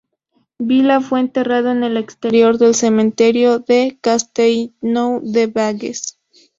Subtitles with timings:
[0.57, 6.19] Vila fue enterrado en el exterior del cementerio de Castellnou de Bages.